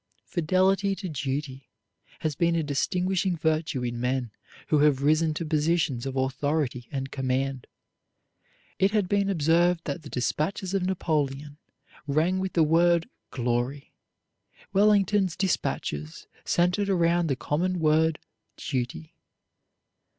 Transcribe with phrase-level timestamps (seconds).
[0.25, 1.69] Fidelity to duty
[2.21, 4.31] has been a distinguishing virtue in men
[4.69, 7.67] who have risen to positions of authority and command.
[8.79, 11.59] It has been observed that the dispatches of Napoleon
[12.07, 13.93] rang with the word glory.
[14.73, 18.17] Wellington's dispatches centered around the common word
[18.57, 19.13] duty.